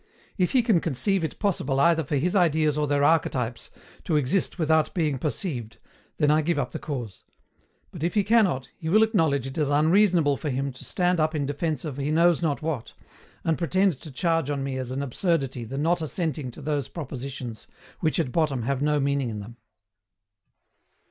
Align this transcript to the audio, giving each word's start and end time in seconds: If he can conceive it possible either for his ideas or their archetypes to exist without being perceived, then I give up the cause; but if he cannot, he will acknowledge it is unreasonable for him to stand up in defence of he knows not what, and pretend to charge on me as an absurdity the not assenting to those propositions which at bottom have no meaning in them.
If 0.35 0.53
he 0.53 0.63
can 0.63 0.79
conceive 0.79 1.23
it 1.23 1.37
possible 1.37 1.79
either 1.79 2.03
for 2.03 2.15
his 2.15 2.35
ideas 2.35 2.75
or 2.75 2.87
their 2.87 3.03
archetypes 3.03 3.69
to 4.03 4.15
exist 4.15 4.57
without 4.57 4.95
being 4.95 5.19
perceived, 5.19 5.77
then 6.17 6.31
I 6.31 6.41
give 6.41 6.57
up 6.57 6.71
the 6.71 6.79
cause; 6.79 7.23
but 7.91 8.01
if 8.01 8.15
he 8.15 8.23
cannot, 8.23 8.67
he 8.79 8.89
will 8.89 9.03
acknowledge 9.03 9.45
it 9.45 9.59
is 9.59 9.69
unreasonable 9.69 10.37
for 10.37 10.49
him 10.49 10.71
to 10.73 10.83
stand 10.83 11.19
up 11.19 11.35
in 11.35 11.45
defence 11.45 11.85
of 11.85 11.97
he 11.97 12.09
knows 12.09 12.41
not 12.41 12.63
what, 12.63 12.93
and 13.43 13.59
pretend 13.59 14.01
to 14.01 14.09
charge 14.11 14.49
on 14.49 14.63
me 14.63 14.75
as 14.79 14.89
an 14.89 15.03
absurdity 15.03 15.65
the 15.65 15.77
not 15.77 16.01
assenting 16.01 16.49
to 16.49 16.63
those 16.63 16.87
propositions 16.87 17.67
which 17.99 18.19
at 18.19 18.31
bottom 18.31 18.63
have 18.63 18.81
no 18.81 18.99
meaning 18.99 19.29
in 19.29 19.37
them. 19.39 19.55